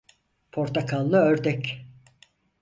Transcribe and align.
Portakallı 0.51 1.17
ördek. 1.17 1.85